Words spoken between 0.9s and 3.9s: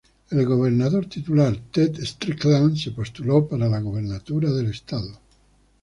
titular Ted Strickland se postuló para la